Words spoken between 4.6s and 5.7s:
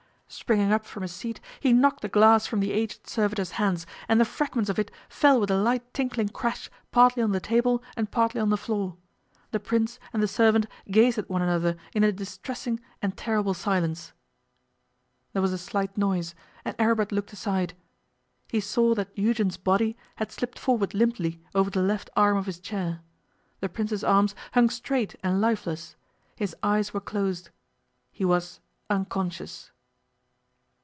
of it fell with a